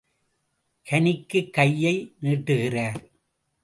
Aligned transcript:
கனிக்கு 0.89 1.49
கையை 1.49 1.95
நீட்டுகிறார். 2.21 3.01